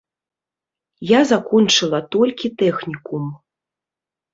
Я 1.11 1.21
закончыла 1.33 2.03
толькі 2.19 2.55
тэхнікум. 2.65 3.23